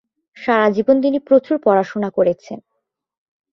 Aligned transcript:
সারা 0.37 0.67
জীবন 0.69 0.95
তিনি 1.01 1.17
প্রচুর 1.19 1.55
পড়াশোনা 1.63 2.09
করেছেন। 2.09 2.59